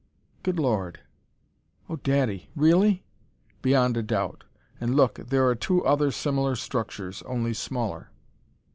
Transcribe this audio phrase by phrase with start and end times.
[0.41, 1.01] "Good Lord!"
[1.87, 2.49] "Oh, daddy!
[2.55, 3.03] Really?"
[3.61, 4.45] "Beyond a doubt!
[4.79, 8.09] And look there are two other similar structures, only smaller!"